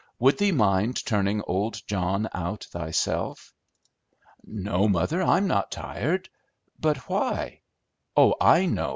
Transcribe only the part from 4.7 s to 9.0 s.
mother, I'm not tired. But why? Oh, I know!"